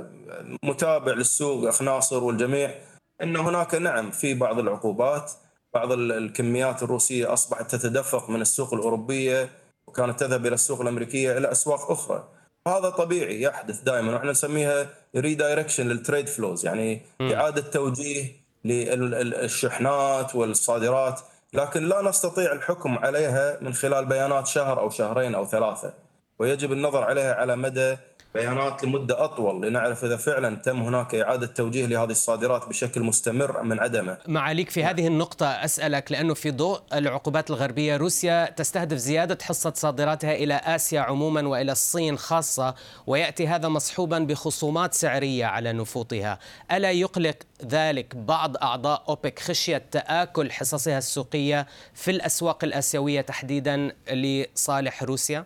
متابع 0.63 1.13
للسوق 1.13 1.69
أخ 1.69 1.83
ناصر 1.83 2.25
والجميع 2.25 2.75
أن 3.23 3.37
هناك 3.37 3.75
نعم 3.75 4.11
في 4.11 4.35
بعض 4.35 4.59
العقوبات 4.59 5.33
بعض 5.75 5.93
الكميات 5.93 6.83
الروسية 6.83 7.33
أصبحت 7.33 7.71
تتدفق 7.71 8.31
من 8.31 8.41
السوق 8.41 8.75
الأوروبية 8.75 9.51
وكانت 9.87 10.21
تذهب 10.21 10.47
إلى 10.47 10.55
السوق 10.55 10.81
الأمريكية 10.81 11.39
إلى 11.39 11.53
أسواق 11.53 11.91
أخرى. 11.91 12.29
هذا 12.69 12.91
طبيعي 12.91 13.43
يحدث 13.43 13.81
دائما 13.81 14.13
وإحنا 14.13 14.31
نسميها 14.31 14.89
redirection 15.17 15.89
لل 15.89 16.00
trade 16.00 16.29
flows 16.29 16.67
يعني 16.67 17.03
إعادة 17.21 17.61
توجيه 17.61 18.43
للشحنات 18.65 20.35
والصادرات 20.35 21.21
لكن 21.53 21.89
لا 21.89 22.03
نستطيع 22.03 22.53
الحكم 22.53 22.99
عليها 22.99 23.59
من 23.61 23.75
خلال 23.75 24.07
بيانات 24.07 24.47
شهر 24.47 24.81
أو 24.81 24.91
شهرين 24.91 25.35
أو 25.35 25.47
ثلاثة. 25.47 26.02
ويجب 26.43 26.73
النظر 26.73 27.05
عليها 27.05 27.35
على 27.35 27.57
مدى 27.57 27.97
بيانات 28.35 28.85
لمدة 28.85 29.25
أطول 29.25 29.67
لنعرف 29.67 30.05
إذا 30.05 30.17
فعلا 30.17 30.57
تم 30.57 30.83
هناك 30.83 31.15
إعادة 31.15 31.47
توجيه 31.47 31.87
لهذه 31.87 32.11
الصادرات 32.11 32.69
بشكل 32.69 33.01
مستمر 33.01 33.63
من 33.63 33.81
عدمه 33.81 34.19
معاليك 34.29 34.71
في 34.71 34.85
هذه 34.85 35.07
النقطة 35.07 35.47
أسألك 35.47 36.13
لأنه 36.13 36.35
في 36.35 36.51
ضوء 36.51 36.81
العقوبات 36.93 37.51
الغربية 37.51 37.97
روسيا 37.97 38.51
تستهدف 38.51 38.97
زيادة 38.97 39.39
حصة 39.43 39.73
صادراتها 39.77 40.35
إلى 40.35 40.55
آسيا 40.55 41.01
عموما 41.01 41.49
وإلى 41.49 41.73
الصين 41.73 42.19
خاصة 42.19 42.75
ويأتي 43.07 43.49
هذا 43.49 43.69
مصحوبا 43.69 44.19
بخصومات 44.19 44.95
سعرية 44.95 45.47
على 45.47 45.73
نفوطها 45.73 46.39
ألا 46.73 46.91
يقلق 46.91 47.37
ذلك 47.65 48.17
بعض 48.17 48.57
أعضاء 48.57 49.05
أوبك 49.09 49.39
خشية 49.39 49.83
تآكل 49.91 50.51
حصصها 50.51 50.99
السوقية 50.99 51.67
في 51.95 52.11
الأسواق 52.11 52.65
الآسيوية 52.65 53.21
تحديدا 53.21 53.93
لصالح 54.13 55.03
روسيا؟ 55.03 55.45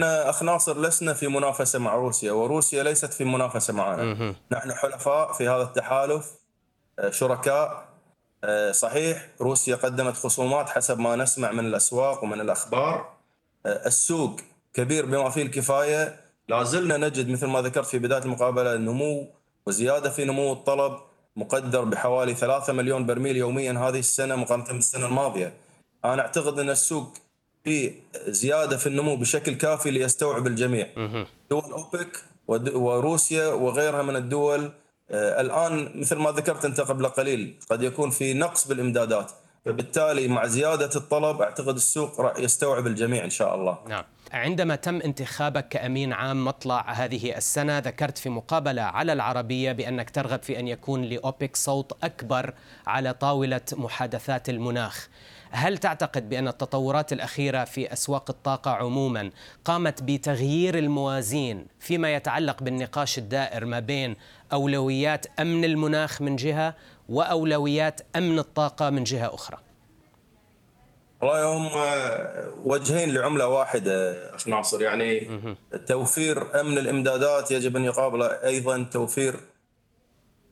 أخ 0.00 0.42
ناصر 0.42 0.80
لسنا 0.80 1.12
في 1.14 1.28
منافسة 1.28 1.78
مع 1.78 1.94
روسيا 1.94 2.32
وروسيا 2.32 2.82
ليست 2.82 3.12
في 3.12 3.24
منافسة 3.24 3.74
معنا. 3.74 4.34
نحن 4.52 4.72
حلفاء 4.72 5.32
في 5.32 5.48
هذا 5.48 5.62
التحالف 5.62 6.26
آه، 6.98 7.10
شركاء 7.10 7.88
آه، 8.44 8.72
صحيح 8.72 9.28
روسيا 9.40 9.76
قدمت 9.76 10.16
خصومات 10.16 10.68
حسب 10.70 10.98
ما 10.98 11.16
نسمع 11.16 11.52
من 11.52 11.66
الأسواق 11.66 12.24
ومن 12.24 12.40
الأخبار. 12.40 13.12
آه، 13.66 13.86
السوق 13.86 14.40
كبير 14.74 15.06
بما 15.06 15.30
فيه 15.30 15.42
الكفاية. 15.42 16.20
لا 16.48 16.62
زلنا 16.64 16.96
نجد 16.96 17.28
مثل 17.28 17.46
ما 17.46 17.62
ذكرت 17.62 17.86
في 17.86 17.98
بداية 17.98 18.22
المقابلة 18.22 18.76
نمو 18.76 19.26
وزيادة 19.66 20.10
في 20.10 20.24
نمو 20.24 20.52
الطلب 20.52 20.98
مقدر 21.36 21.84
بحوالي 21.84 22.34
3 22.34 22.72
مليون 22.72 23.06
برميل 23.06 23.36
يوميا 23.36 23.72
هذه 23.72 23.98
السنة 23.98 24.36
مقارنة 24.36 24.72
بالسنة 24.72 25.06
الماضية. 25.06 25.52
أنا 26.04 26.22
أعتقد 26.22 26.58
أن 26.58 26.70
السوق 26.70 27.14
في 27.68 27.92
زيادة 28.26 28.76
في 28.76 28.86
النمو 28.86 29.16
بشكل 29.16 29.54
كافي 29.54 29.90
ليستوعب 29.90 30.46
الجميع. 30.46 30.86
دول 31.50 31.62
أوبك 31.62 32.24
وروسيا 32.74 33.46
وغيرها 33.46 34.02
من 34.02 34.16
الدول 34.16 34.72
آه، 35.10 35.40
الآن 35.40 36.00
مثل 36.00 36.16
ما 36.16 36.30
ذكرت 36.30 36.64
أنت 36.64 36.80
قبل 36.80 37.06
قليل 37.06 37.54
قد 37.70 37.82
يكون 37.82 38.10
في 38.10 38.34
نقص 38.34 38.68
بالإمدادات. 38.68 39.32
فبالتالي 39.64 40.28
مع 40.28 40.46
زيادة 40.46 40.90
الطلب 40.96 41.42
أعتقد 41.42 41.74
السوق 41.74 42.20
راح 42.20 42.38
يستوعب 42.38 42.86
الجميع 42.86 43.24
إن 43.24 43.30
شاء 43.30 43.54
الله. 43.54 43.78
نعم. 43.88 44.04
عندما 44.32 44.76
تم 44.76 45.00
انتخابك 45.00 45.68
كأمين 45.68 46.12
عام 46.12 46.44
مطلع 46.44 46.92
هذه 46.92 47.36
السنة 47.36 47.78
ذكرت 47.78 48.18
في 48.18 48.28
مقابلة 48.28 48.82
على 48.82 49.12
العربية 49.12 49.72
بأنك 49.72 50.10
ترغب 50.10 50.42
في 50.42 50.60
أن 50.60 50.68
يكون 50.68 51.02
لأوبك 51.02 51.56
صوت 51.56 52.04
أكبر 52.04 52.54
على 52.86 53.12
طاولة 53.12 53.60
محادثات 53.72 54.48
المناخ. 54.48 55.08
هل 55.50 55.78
تعتقد 55.78 56.28
بأن 56.28 56.48
التطورات 56.48 57.12
الأخيرة 57.12 57.64
في 57.64 57.92
أسواق 57.92 58.30
الطاقة 58.30 58.70
عموما 58.70 59.30
قامت 59.64 60.02
بتغيير 60.02 60.78
الموازين 60.78 61.66
فيما 61.80 62.14
يتعلق 62.14 62.62
بالنقاش 62.62 63.18
الدائر 63.18 63.64
ما 63.64 63.80
بين 63.80 64.16
أولويات 64.52 65.26
أمن 65.40 65.64
المناخ 65.64 66.22
من 66.22 66.36
جهة 66.36 66.74
وأولويات 67.08 68.00
أمن 68.16 68.38
الطاقة 68.38 68.90
من 68.90 69.04
جهة 69.04 69.34
أخرى؟ 69.34 69.58
والله 71.20 71.56
هم 71.56 71.70
وجهين 72.64 73.14
لعملة 73.14 73.46
واحدة 73.46 74.12
أخ 74.34 74.48
ناصر. 74.48 74.82
يعني 74.82 75.40
توفير 75.86 76.60
أمن 76.60 76.78
الإمدادات 76.78 77.50
يجب 77.50 77.76
أن 77.76 77.84
يقابل 77.84 78.22
أيضا 78.22 78.86
توفير 78.92 79.40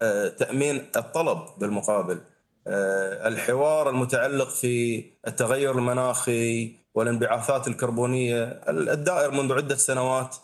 آه، 0.03 0.29
تأمين 0.29 0.91
الطلب 0.97 1.39
بالمقابل. 1.59 2.15
آه، 2.15 2.36
الحوار 2.67 3.91
المتعلق 3.91 4.49
في 4.49 5.05
التغير 5.27 5.79
المناخي 5.79 6.77
والانبعاثات 6.95 7.69
الكربونية 7.69 8.61
الدائر 8.69 9.31
منذ 9.31 9.53
عدة 9.53 9.77
سنوات 9.77 10.37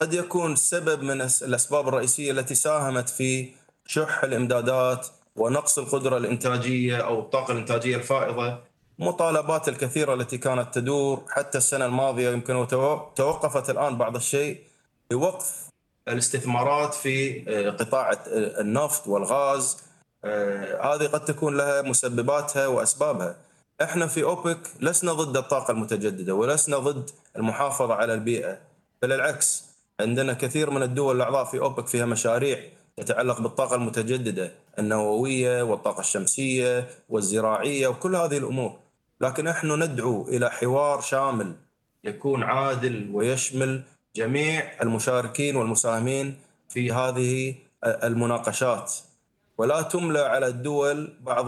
قد 0.00 0.14
يكون 0.14 0.56
سبب 0.56 1.02
من 1.02 1.20
الأسباب 1.20 1.88
الرئيسية 1.88 2.32
التي 2.32 2.54
ساهمت 2.54 3.08
في 3.08 3.48
شح 3.86 4.24
الإمدادات 4.24 5.06
ونقص 5.36 5.78
القدرة 5.78 6.16
الإنتاجية 6.16 6.96
أو 6.96 7.20
الطاقة 7.20 7.52
الإنتاجية 7.52 7.96
الفائضة 7.96 8.58
مطالبات 8.98 9.68
الكثيرة 9.68 10.14
التي 10.14 10.38
كانت 10.38 10.74
تدور 10.74 11.24
حتى 11.28 11.58
السنة 11.58 11.86
الماضية 11.86 12.30
يمكن 12.30 12.66
توقفت 13.16 13.70
الآن 13.70 13.98
بعض 13.98 14.16
الشيء 14.16 14.60
بوقف 15.10 15.68
الاستثمارات 16.08 16.94
في 16.94 17.44
آه، 17.48 17.70
قطاع 17.70 18.12
النفط 18.36 19.06
والغاز 19.06 19.76
آه، 19.76 19.89
هذه 20.24 21.06
قد 21.06 21.24
تكون 21.24 21.56
لها 21.56 21.82
مسبباتها 21.82 22.66
وأسبابها. 22.66 23.36
إحنا 23.82 24.06
في 24.06 24.22
أوبك 24.22 24.58
لسنا 24.80 25.12
ضد 25.12 25.36
الطاقة 25.36 25.70
المتجددة 25.72 26.34
ولسنا 26.34 26.78
ضد 26.78 27.10
المحافظة 27.36 27.94
على 27.94 28.14
البيئة 28.14 28.58
بل 29.02 29.12
العكس 29.12 29.64
عندنا 30.00 30.32
كثير 30.32 30.70
من 30.70 30.82
الدول 30.82 31.16
الأعضاء 31.16 31.44
في 31.44 31.58
أوبك 31.58 31.86
فيها 31.86 32.06
مشاريع 32.06 32.58
تتعلق 32.96 33.40
بالطاقة 33.40 33.74
المتجددة 33.74 34.52
النووية 34.78 35.62
والطاقة 35.62 36.00
الشمسية 36.00 36.88
والزراعية 37.08 37.88
وكل 37.88 38.16
هذه 38.16 38.38
الأمور. 38.38 38.78
لكن 39.20 39.44
نحن 39.44 39.82
ندعو 39.82 40.28
إلى 40.28 40.50
حوار 40.50 41.00
شامل 41.00 41.54
يكون 42.04 42.42
عادل 42.42 43.10
ويشمل 43.12 43.82
جميع 44.16 44.82
المشاركين 44.82 45.56
والمساهمين 45.56 46.38
في 46.68 46.92
هذه 46.92 47.54
المناقشات. 47.84 48.94
ولا 49.60 49.82
تملى 49.82 50.18
على 50.18 50.46
الدول 50.46 51.12
بعض 51.20 51.46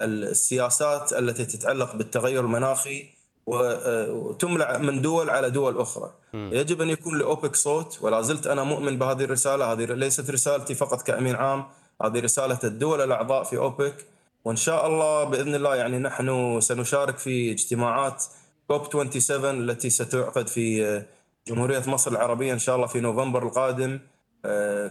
السياسات 0.00 1.12
التي 1.12 1.44
تتعلق 1.44 1.96
بالتغير 1.96 2.40
المناخي 2.40 3.06
وتملع 3.46 4.78
من 4.78 5.02
دول 5.02 5.30
على 5.30 5.50
دول 5.50 5.78
أخرى. 5.78 6.10
يجب 6.34 6.80
أن 6.82 6.90
يكون 6.90 7.18
لأوبك 7.18 7.56
صوت 7.56 7.98
ولا 8.00 8.22
زلت 8.22 8.46
أنا 8.46 8.62
مؤمن 8.64 8.98
بهذه 8.98 9.24
الرسالة. 9.24 9.72
هذه 9.72 9.84
ليست 9.84 10.30
رسالتي 10.30 10.74
فقط 10.74 11.02
كامين 11.02 11.34
عام. 11.34 11.64
هذه 12.02 12.20
رسالة 12.20 12.58
الدول 12.64 13.00
الأعضاء 13.00 13.44
في 13.44 13.56
أوبك. 13.56 14.06
وإن 14.44 14.56
شاء 14.56 14.86
الله 14.86 15.24
بإذن 15.24 15.54
الله 15.54 15.76
يعني 15.76 15.98
نحن 15.98 16.60
سنشارك 16.60 17.18
في 17.18 17.52
اجتماعات 17.52 18.24
كوب 18.68 18.84
27 18.84 19.70
التي 19.70 19.90
ستعقد 19.90 20.48
في 20.48 21.02
جمهورية 21.48 21.82
مصر 21.86 22.10
العربية 22.10 22.52
إن 22.52 22.58
شاء 22.58 22.76
الله 22.76 22.86
في 22.86 23.00
نوفمبر 23.00 23.42
القادم. 23.42 24.00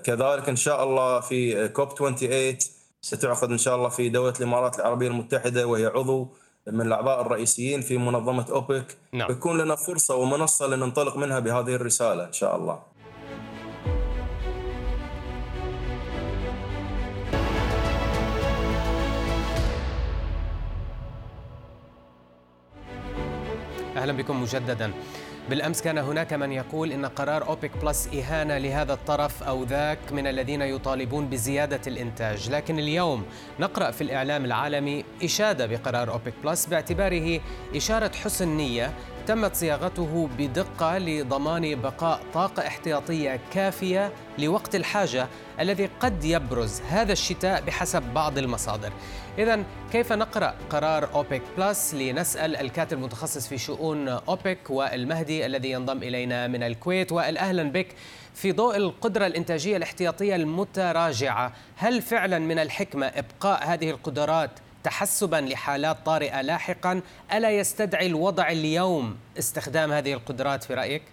كذلك 0.04 0.50
إن 0.50 0.56
شاء 0.56 0.84
الله 0.84 1.20
في 1.20 1.68
كوب 1.68 1.98
28 1.98 2.58
ستعقد 3.02 3.52
إن 3.52 3.58
شاء 3.58 3.76
الله 3.76 3.90
في 3.90 4.10
دولة 4.10 4.34
الإمارات 4.40 4.80
العربية 4.80 5.08
المتحدة 5.08 5.68
وهي 5.68 5.86
عضو 5.86 6.28
من 6.68 6.82
الأعضاء 6.88 7.22
الرئيسيين 7.22 7.82
في 7.82 7.98
منظمة 7.98 8.46
أوبك 8.52 8.98
نعم. 9.14 9.28
بيكون 9.28 9.62
لنا 9.62 9.76
فرصة 9.76 10.16
ومنصة 10.16 10.68
لننطلق 10.68 11.18
منها 11.18 11.40
بهذه 11.40 11.76
الرسالة 11.76 12.26
إن 12.26 12.34
شاء 12.34 12.56
الله 12.56 12.80
أهلا 24.02 24.14
بكم 24.14 24.42
مجددا. 24.42 24.92
بالأمس 25.50 25.82
كان 25.82 25.98
هناك 25.98 26.34
من 26.34 26.52
يقول 26.52 26.92
إن 26.92 27.06
قرار 27.06 27.48
أوبك 27.48 27.72
plus 27.84 28.10
إهانة 28.14 28.58
لهذا 28.58 28.94
الطرف 28.94 29.44
أو 29.44 29.64
ذاك 29.64 30.00
من 30.12 30.28
الذين 30.28 30.62
يطالبون 30.62 31.30
بزيادة 31.30 31.82
الإنتاج، 31.88 32.50
لكن 32.50 32.80
اليوم 32.80 33.26
نقرأ 33.60 33.92
في 33.92 34.02
الإعلام 34.02 34.46
العالمي 34.46 35.06
إشادة 35.24 35.66
بقرار 35.66 36.12
أوبك 36.12 36.34
plus 36.44 36.66
باعتباره 36.66 37.40
إشارة 37.76 38.12
حسن 38.24 38.48
نية 38.48 38.94
تمت 39.28 39.56
صياغته 39.56 40.30
بدقة 40.38 40.98
لضمان 40.98 41.82
بقاء 41.82 42.20
طاقة 42.34 42.68
احتياطية 42.68 43.40
كافية 43.54 44.12
لوقت 44.40 44.76
الحاجة 44.76 45.28
الذي 45.60 45.90
قد 46.00 46.24
يبرز 46.24 46.82
هذا 46.82 47.12
الشتاء 47.12 47.62
بحسب 47.62 48.02
بعض 48.02 48.38
المصادر. 48.38 48.92
إذا 49.38 49.64
كيف 49.92 50.14
نقرأ 50.14 50.56
قرار 50.70 51.14
أوبك 51.14 51.42
بلس 51.58 51.94
لنسأل 51.94 52.56
الكاتب 52.56 52.98
المتخصص 52.98 53.48
في 53.48 53.58
شؤون 53.58 54.08
أوبك 54.08 54.70
والمهدي 54.70 55.46
الذي 55.46 55.72
ينضم 55.72 55.98
إلينا 55.98 56.48
من 56.48 56.64
الكويت 56.64 57.12
وأهلا 57.12 57.64
بك 57.64 57.88
في 58.34 58.52
ضوء 58.52 58.78
القدرة 58.78 59.26
الإنتاجية 59.26 59.78
الاحتياطية 59.78 60.36
المتراجعة 60.36 61.54
هل 61.76 62.02
فعلا 62.02 62.40
من 62.40 62.60
الحكمة 62.60 63.06
إبقاء 63.06 63.68
هذه 63.68 63.90
القدرات 63.90 64.52
تحسبا 64.84 65.36
لحالات 65.36 66.06
طارئة 66.06 66.42
لاحقا. 66.42 67.02
ألا 67.34 67.52
يستدعي 67.52 68.08
الوضع 68.08 68.52
اليوم 68.52 69.18
استخدام 69.40 69.92
هذه 69.92 70.14
القدرات 70.14 70.64
في 70.64 70.74
رأيك؟ 70.74 71.04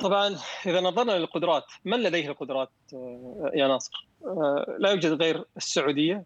طبعا 0.00 0.36
إذا 0.66 0.80
نظرنا 0.80 1.12
للقدرات 1.12 1.64
من 1.84 2.02
لديه 2.02 2.28
القدرات 2.28 2.70
آه، 2.94 3.50
يا 3.54 3.68
ناصر؟ 3.68 4.06
آه، 4.24 4.76
لا 4.78 4.90
يوجد 4.90 5.22
غير 5.22 5.44
السعودية 5.56 6.24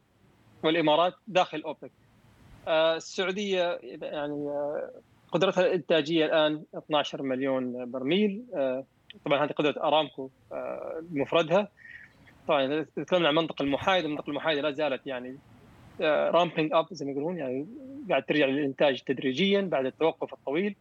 والإمارات 0.63 1.15
داخل 1.27 1.63
أوبك. 1.63 1.93
آه، 2.69 2.97
السعودية 2.97 3.81
يعني 4.03 4.51
قدرتها 5.33 5.67
الإنتاجية 5.67 6.27
الآن 6.27 6.63
12 6.77 7.23
مليون 7.23 7.91
برميل. 7.91 8.43
طبعا 9.25 9.45
هذه 9.45 9.51
قدرة 9.51 9.75
أرامكو 9.83 10.31
بمفردها 11.03 11.69
طبعا 12.51 12.65
إذا 12.67 12.87
تكلمنا 12.97 13.29
عن 13.29 13.39
المنطقة 13.39 13.63
المحايده 13.63 14.07
المنطقة 14.07 14.31
المحايده 14.31 14.63
لا 14.63 14.71
زالت 14.71 15.07
يعني 15.07 15.39
ramping 16.01 16.73
up 16.73 16.87
زي 16.91 17.05
ما 17.05 17.11
يقولون 17.11 17.39
يعني 17.39 17.67
قاعد 18.11 18.25
ترجع 18.25 18.47
للإنتاج 18.47 19.03
تدريجيا 19.03 19.61
بعد 19.61 19.87
التوقف 19.87 20.33
الطويل. 20.33 20.77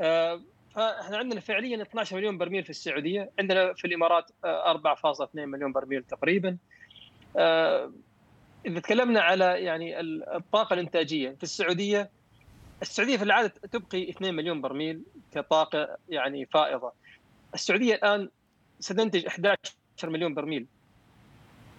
آه، 0.00 0.40
فإحنا 0.74 1.16
عندنا 1.16 1.40
فعليا 1.40 1.82
12 1.82 2.16
مليون 2.16 2.38
برميل 2.38 2.64
في 2.64 2.70
السعودية 2.70 3.30
عندنا 3.38 3.72
في 3.72 3.84
الإمارات 3.84 4.30
4.2 4.44 5.38
آه، 5.38 5.46
مليون 5.46 5.72
برميل 5.72 6.02
تقريبا. 6.02 6.56
آه، 7.36 7.92
إذا 8.66 8.80
تكلمنا 8.80 9.20
على 9.20 9.44
يعني 9.44 10.00
الطاقة 10.36 10.74
الإنتاجية 10.74 11.30
في 11.30 11.42
السعودية 11.42 12.10
السعودية 12.82 13.16
في 13.16 13.24
العادة 13.24 13.48
تبقي 13.72 14.10
2 14.10 14.34
مليون 14.34 14.60
برميل 14.60 15.02
كطاقة 15.34 15.96
يعني 16.08 16.46
فائضة. 16.46 16.92
السعودية 17.54 17.94
الآن 17.94 18.28
ستنتج 18.80 19.26
11 19.26 19.56
مليون 20.04 20.34
برميل. 20.34 20.66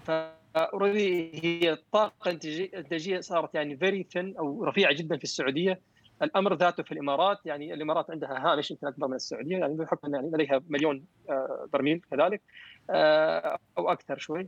ف 0.09 0.24
already 0.25 1.31
هي 1.43 1.71
الطاقه 1.71 2.31
الانتاجيه 2.31 3.19
صارت 3.19 3.55
يعني 3.55 3.77
very 3.77 4.07
thin 4.13 4.33
أو 4.39 4.63
رفيعة 4.63 4.93
جدا 4.93 5.17
في 5.17 5.23
السعودية. 5.23 5.81
الأمر 6.21 6.53
ذاته 6.53 6.83
في 6.83 6.91
الإمارات 6.91 7.39
يعني 7.45 7.73
الإمارات 7.73 8.11
عندها 8.11 8.51
هامش 8.51 8.71
يمكن 8.71 8.87
أكبر 8.87 9.07
من 9.07 9.15
السعودية 9.15 9.57
يعني 9.57 9.73
بحكم 9.73 10.15
يعني 10.15 10.27
لديها 10.27 10.61
مليون 10.69 11.05
آه، 11.29 11.67
برميل 11.73 12.01
كذلك 12.11 12.41
آه، 12.89 13.57
أو 13.77 13.91
أكثر 13.91 14.17
شوي. 14.17 14.47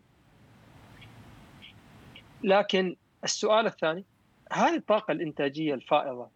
لكن 2.43 2.95
السؤال 3.23 3.65
الثاني 3.65 4.05
هذه 4.51 4.75
الطاقة 4.75 5.11
الإنتاجية 5.11 5.73
الفائضة 5.73 6.29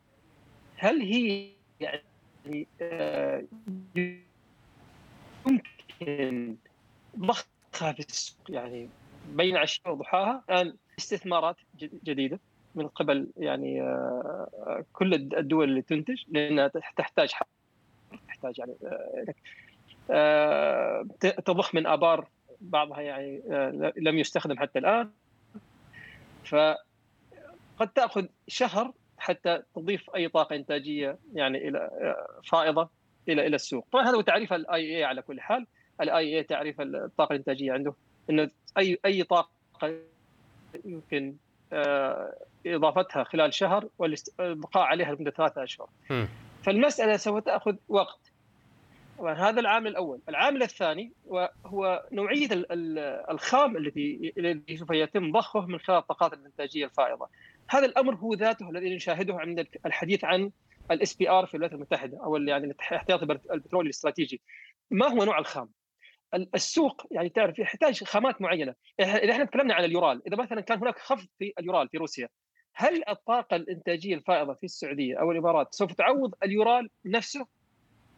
هل 0.76 1.02
هي 1.02 1.52
يعني 1.80 2.68
آه، 2.82 3.44
يمكن 5.48 6.56
ضخها 7.20 7.94
في 7.94 8.00
السوق؟ 8.00 8.38
يعني 8.50 8.90
بين 9.34 9.58
عشيه 9.58 9.90
وضحاها 9.90 10.44
الان 10.50 10.74
استثمارات 11.00 11.56
جديدة 11.80 12.40
من 12.76 12.88
قبل 12.88 13.28
يعني 13.38 13.82
آه، 13.82 14.86
كل 14.94 15.14
الدول 15.14 15.70
اللي 15.70 15.82
تنتج 15.82 16.24
لأنها 16.28 16.68
تحتاج 16.68 17.32
تحتاج 18.28 18.60
يعني 18.60 18.76
آه، 18.84 19.26
آه، 20.12 21.06
تضخ 21.22 21.76
من 21.76 21.88
آبار 21.88 22.28
بعضها 22.62 23.02
يعني 23.02 23.42
لم 23.98 24.18
يستخدم 24.18 24.60
حتى 24.60 24.80
الآن. 24.80 25.12
فقد 26.46 27.90
تأخذ 27.96 28.26
شهر 28.48 28.94
حتى 29.18 29.62
تضيف 29.76 30.10
أي 30.16 30.30
طاقة 30.30 30.56
إنتاجية 30.56 31.18
يعني 31.34 31.68
إلى 31.68 31.90
فائضة 32.52 32.90
إلى 33.30 33.48
إلى 33.48 33.56
السوق. 33.56 33.88
طبعا 33.92 34.04
هذا 34.04 34.16
هو 34.16 34.22
تعريف 34.22 34.54
الاي 34.54 34.98
اي 34.98 35.04
على 35.04 35.22
كل 35.22 35.42
حال. 35.42 35.68
ال 36.02 36.38
IEA 36.38 36.44
تعريف 36.44 36.82
الطاقة 36.82 37.34
الإنتاجية 37.34 37.74
عنده. 37.74 37.94
إنه 38.30 38.50
أي 38.78 39.00
أي 39.06 39.24
طاقة 39.24 40.00
يمكن 40.86 41.36
آه، 41.74 42.34
إضافتها 42.66 43.24
خلال 43.24 43.54
شهر 43.54 43.90
والبقاء 43.98 44.84
عليها 44.84 45.16
لمدة 45.16 45.32
ثلاثة 45.32 45.64
أشهر. 45.64 45.90
فالمسألة 46.64 47.18
سوف 47.18 47.44
تأخذ 47.44 47.76
وقت. 47.88 48.32
هذا 49.20 49.60
العامل 49.60 49.88
الأول، 49.88 50.20
العامل 50.30 50.64
الثاني 50.64 51.12
هو 51.66 52.04
نوعية 52.12 52.48
الخام 53.32 53.78
الذي 53.78 54.34
الذي 54.38 54.78
سوف 54.78 54.92
يتم 54.92 55.32
ضخه 55.32 55.66
من 55.66 55.80
خلال 55.80 55.98
الطاقات 55.98 56.34
الإنتاجية 56.34 56.86
الفائضة. 56.86 57.28
هذا 57.68 57.86
الأمر 57.86 58.16
هو 58.16 58.34
ذاته 58.34 58.70
الذي 58.70 58.96
نشاهده 58.96 59.40
عند 59.40 59.68
الحديث 59.86 60.24
عن 60.24 60.52
ال 60.92 61.14
SPR 61.14 61.46
في 61.46 61.54
الولايات 61.54 61.74
المتحدة 61.74 62.24
أو 62.24 62.36
يعني 62.36 62.76
احتياطي 62.82 63.40
البترول 63.52 63.86
الاستراتيجي. 63.86 64.42
ما 64.92 65.08
هو 65.08 65.24
نوع 65.24 65.40
الخام؟ 65.40 65.70
السوق 66.34 67.02
يعني 67.12 67.30
تعرف 67.30 67.60
يحتاج 67.60 68.04
خامات 68.04 68.42
معينة. 68.42 68.76
إذا 69.00 69.32
إحنا 69.32 69.46
تكلمنا 69.46 69.74
عن 69.74 69.84
ال 69.84 69.90
Urals 69.90 70.22
إذا 70.28 70.38
مثلا 70.38 70.62
كان 70.62 70.78
هناك 70.78 71.00
خفض 71.00 71.28
في 71.40 71.54
ال 71.60 71.65
Urals 71.65 71.90
في 71.90 71.98
روسيا 71.98 72.30
هل 72.74 73.10
الطاقة 73.10 73.56
الإنتاجية 73.56 74.16
الفائضة 74.16 74.54
في 74.54 74.64
السعودية 74.64 75.20
أو 75.20 75.32
الإمارات 75.32 75.74
سوف 75.74 75.94
تعوض 75.94 76.34
ال 76.44 76.51
Urals 76.51 76.90
نفسه؟ 77.06 77.48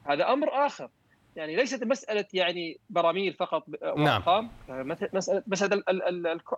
هذا 0.05 0.33
أمر 0.33 0.65
آخر. 0.65 0.89
يعني 1.35 1.55
ليست 1.55 1.83
مسألة 1.83 2.25
يعني 2.33 2.79
براميل 2.89 3.33
فقط 3.33 3.63
وأرقام. 3.81 4.49
نعم. 4.69 4.87
مسألة 5.13 5.43
مسألة 5.47 5.83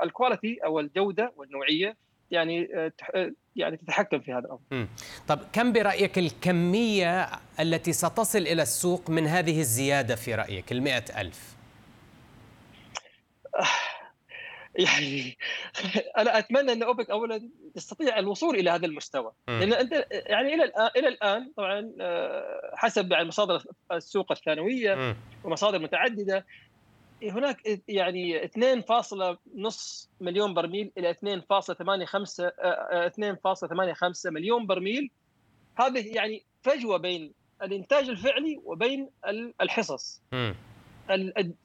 ال 0.03 0.10
quality 0.10 0.59
أو 0.65 0.79
الجودة 0.79 1.33
والنوعية 1.35 1.97
يعني 2.31 2.69
آه، 2.75 2.91
آه، 3.15 3.31
يعني 3.55 3.77
تتحكم 3.77 4.19
في 4.19 4.33
هذا 4.33 4.39
الأمر. 4.39 4.87
طب 5.27 5.39
كم 5.53 5.73
برأيك 5.73 6.17
الكمية 6.17 7.29
التي 7.59 7.93
ستصل 7.93 8.39
إلى 8.39 8.61
السوق 8.61 9.09
من 9.09 9.27
هذه 9.27 9.59
الزيادة 9.59 10.15
في 10.15 10.35
رأيك 10.35 10.71
ال 10.71 10.87
ألف؟ 11.17 11.55
يعني 14.75 15.37
أنا 16.17 16.37
أتمنى 16.37 16.71
أن 16.71 16.83
أوبك 16.83 17.09
اولا 17.09 17.49
تستطيع 17.75 18.19
الوصول 18.19 18.55
إلى 18.55 18.69
هذا 18.69 18.85
المستوى 18.85 19.31
لأن 19.47 19.73
أنت 19.73 20.05
يعني 20.11 20.53
إلى 20.53 20.63
الان 20.63 20.89
إلى 20.97 21.07
الآن 21.07 21.51
طبعا 21.57 21.91
آه، 22.01 22.71
حسب 22.75 23.11
يعني 23.11 23.27
مصادر 23.27 23.63
السوق 23.91 24.31
الثانوية 24.31 25.15
ومصادر 25.43 25.79
متعددة 25.79 26.45
هناك 27.23 27.79
يعني 27.87 28.47
2.5 28.47 30.07
مليون 30.21 30.53
برميل 30.53 30.91
إلى 30.97 31.13
2.85 31.13 31.17
2.85 34.25 34.31
مليون 34.31 34.65
برميل. 34.67 35.11
هذه 35.75 36.15
يعني 36.15 36.43
فجوة 36.61 36.97
بين 36.97 37.33
الإنتاج 37.63 38.09
الفعلي 38.09 38.61
وبين 38.63 39.09
الحصص. 39.61 40.21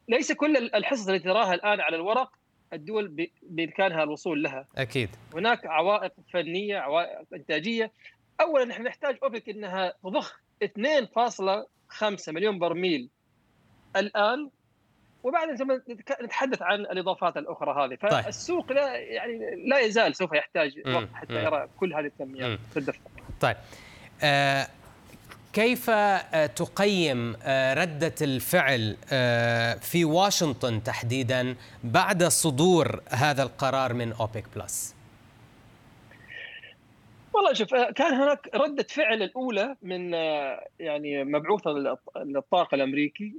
ليس 0.09 0.33
كل 0.33 0.57
الحصص 0.57 1.09
التي 1.09 1.25
تراها 1.25 1.55
الآن 1.55 1.81
على 1.81 1.97
الورق 1.97 2.33
الدول 2.73 3.29
بإمكانها 3.43 4.03
الوصول 4.03 4.43
لها. 4.43 4.67
أكيد. 4.77 5.11
هناك 5.35 5.67
عوائق 5.67 6.13
فنية 6.33 6.79
عوائق 6.79 7.19
إنتاجية. 7.35 7.93
اولا 8.41 8.65
نحن 8.65 8.83
نحتاج 8.83 9.19
أوبك 9.23 9.49
إنها 9.49 9.93
تضخ 10.03 10.41
2.5 10.65 12.29
مليون 12.29 12.59
برميل. 12.59 13.09
الآن 13.97 14.51
وبعدين 15.25 15.57
ثم 15.57 15.73
نتحدث 16.23 16.63
عن 16.63 16.81
الإضافات 16.81 17.37
الأخرى 17.37 17.85
هذه. 17.85 17.95
طيب. 18.11 18.21
فالسوق 18.21 18.73
لا 18.73 18.97
يعني 18.97 19.69
لا 19.69 19.79
يزال 19.79 20.17
سوف 20.17 20.33
يحتاج 20.33 20.95
وقت 20.95 21.09
حتى 21.15 21.45
يرى 21.45 21.69
كل 21.81 21.95
هذه 21.95 22.07
الكميات 22.07 22.59
تدفق 22.75 23.01
طيب. 23.41 23.57
آه 24.23 24.67
كيف 25.55 25.91
آه، 25.91 26.47
تقيم 26.47 27.37
آه، 27.43 27.75
ردة 27.75 28.15
الفعل 28.23 28.97
آه، 29.13 29.75
في 29.75 30.05
واشنطن 30.05 30.83
تحديدا 30.83 31.57
بعد 31.85 32.25
صدور 32.25 33.01
هذا 33.09 33.43
القرار 33.43 33.93
من 33.93 34.13
أوبيك 34.13 34.45
بلس؟ 34.57 34.95
والله 37.33 37.53
شوف 37.53 37.75
كان 37.75 38.15
هناك 38.15 38.51
ردة 38.55 38.87
فعل 38.91 39.23
الأولى 39.23 39.77
من 39.83 40.13
يعني 40.81 41.25
مبعوث 41.25 41.63
الطاقة 42.17 42.75
الأمريكي 42.75 43.33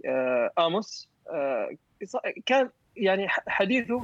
آموس. 0.59 1.07
كان 2.45 2.69
يعني 2.97 3.27
حديثه 3.29 4.01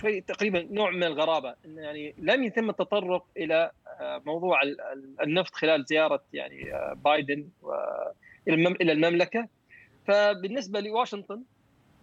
شوي 0.00 0.20
تقريبا 0.20 0.66
نوع 0.70 0.90
من 0.90 1.02
الغرابة 1.02 1.54
إنه 1.64 1.82
يعني 1.82 2.14
لم 2.18 2.42
يتم 2.42 2.70
التطرق 2.70 3.26
إلى 3.36 3.70
آه، 4.00 4.22
موضوع 4.26 4.60
النفط 5.22 5.54
خلال 5.54 5.84
زيارة 5.84 6.22
يعني 6.32 6.74
آه، 6.74 6.96
بايدن 7.04 7.48
إلى 8.48 8.92
المملكة. 8.92 9.48
فبالنسبة 10.06 10.80
لواشنطن 10.80 11.42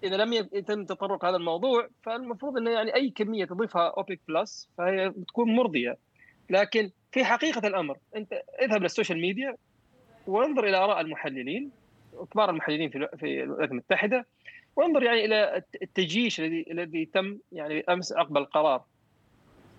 إذا 0.03 0.17
لم 0.17 0.33
يتم 0.33 0.85
تطرق 0.85 1.25
هذا 1.25 1.37
الموضوع 1.37 1.87
فالمفروض 2.03 2.57
إنه 2.57 2.71
يعني 2.71 2.95
أي 2.95 3.09
كمية 3.09 3.45
تضيفها 3.45 3.93
اوبيك 3.97 4.19
بلس 4.27 4.69
فهي 4.77 5.09
بتكون 5.09 5.55
مرضية. 5.55 5.97
لكن 6.49 6.91
في 7.11 7.25
حقيقة 7.25 7.67
الأمر 7.67 7.97
أنت 8.15 8.33
اذهب 8.61 8.81
لل 8.81 8.91
social 8.91 9.21
media 9.21 9.55
وانظر 10.27 10.63
إلى 10.63 10.77
آراء 10.77 11.01
المحللين 11.01 11.71
وكبار 12.17 12.49
المحللين 12.49 12.89
في 12.89 13.43
الولايات 13.43 13.71
المتحدة. 13.71 14.25
وانظر 14.75 15.03
يعني 15.03 15.25
إلى 15.25 15.63
التجيش 15.81 16.39
الذي 16.39 16.65
الذي 16.71 17.05
تم 17.05 17.37
يعني 17.51 17.79
أمس 17.89 18.13
عقب 18.13 18.37
القرار. 18.37 18.83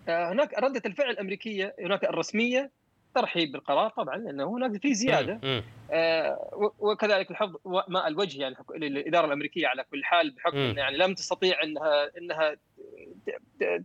آه، 0.08 0.32
هناك 0.32 0.58
ردة 0.58 0.82
الفعل 0.86 1.10
الأمريكية 1.10 1.74
هناك 1.80 2.04
الرسمية 2.04 2.70
ترحيب 3.14 3.52
بالقرار 3.52 3.90
طبعا 3.90 4.16
لأنه 4.16 4.56
هناك 4.56 4.82
في 4.82 4.94
زيادة. 4.94 5.40
آه 5.90 6.72
وكذلك 6.78 7.30
الحفظ 7.30 7.56
ماء 7.88 8.08
الوجه 8.08 8.40
يعني 8.40 8.56
للإدارة 8.76 9.26
الأمريكية 9.26 9.66
على 9.66 9.84
كل 9.90 10.04
حال 10.04 10.30
بحكم 10.30 10.56
يعني 10.78 10.96
لم 10.96 11.14
تستطيع 11.14 11.62
انها 11.62 12.10
إنها 12.18 12.56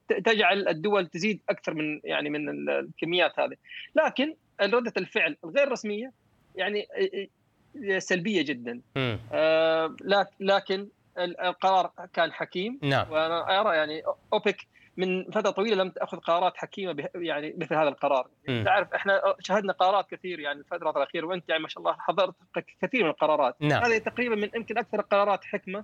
تجعل 0.07 0.67
الدول 0.67 1.07
تزيد 1.07 1.41
أكثر 1.49 1.73
من 1.73 2.01
يعني 2.03 2.29
من 2.29 2.69
الكميات 2.69 3.39
هذه. 3.39 3.55
لكن 3.95 4.35
ردة 4.61 4.93
الفعل 4.97 5.37
الغير 5.43 5.71
رسمية 5.71 6.11
يعني 6.55 6.87
سلبية 7.97 8.41
جدا. 8.41 8.81
آه 9.31 9.95
لكن 10.39 10.87
القرار 11.17 11.91
كان 12.13 12.31
حكيم. 12.31 12.79
نعم. 12.83 13.11
وأنا 13.11 13.61
أرى 13.61 13.75
يعني 13.75 14.03
أوبك 14.33 14.57
من 14.97 15.31
فترة 15.31 15.51
طويلة 15.51 15.83
لم 15.83 15.89
تأخذ 15.89 16.17
قرارات 16.17 16.57
حكيمة 16.57 17.09
يعني 17.15 17.55
مثل 17.57 17.75
هذا 17.75 17.89
القرار. 17.89 18.27
م. 18.49 18.63
تعرف 18.63 18.93
إحنا 18.93 19.21
شهدنا 19.39 19.73
قرارات 19.73 20.09
كثير 20.09 20.39
يعني 20.39 20.59
الفترة 20.59 20.89
الأخيرة 20.89 21.25
وأنت 21.25 21.49
يعني 21.49 21.61
ما 21.61 21.67
شاء 21.67 21.79
الله 21.79 21.95
حضرت 21.99 22.35
كثير 22.81 23.03
من 23.03 23.09
القرارات. 23.09 23.55
نعم. 23.59 23.83
هذه 23.83 23.97
تقريبا 23.97 24.35
من 24.35 24.49
يمكن 24.55 24.77
أكثر 24.77 24.99
القرارات 24.99 25.43
حكمة 25.43 25.83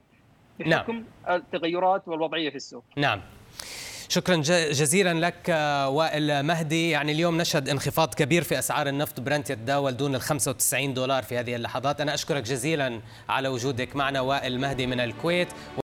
بحكم 0.60 1.06
نعم. 1.28 1.36
التغيرات 1.36 2.08
والوضعية 2.08 2.50
في 2.50 2.56
السوق. 2.56 2.84
نعم. 2.98 3.22
شكرا 4.10 4.36
جزيلا 4.72 5.14
لك 5.14 5.50
وائل 5.94 6.44
مهدي. 6.44 6.90
يعني 6.90 7.12
اليوم 7.12 7.38
نشهد 7.38 7.70
انخفاض 7.70 8.14
كبير 8.14 8.44
في 8.44 8.60
أسعار 8.60 8.88
النفط 8.88 9.20
برنت 9.20 9.50
يتداول 9.50 9.98
دون 9.98 10.16
ال 10.16 10.22
95 10.22 10.94
دولار 10.94 11.24
في 11.24 11.38
هذه 11.38 11.56
اللحظات. 11.56 12.02
أنا 12.02 12.14
أشكرك 12.14 12.44
جزيلا 12.44 13.02
على 13.30 13.48
وجودك 13.48 13.96
معنا 13.96 14.22
وائل 14.22 14.60
مهدي 14.60 14.88
من 14.88 15.00
الكويت. 15.00 15.48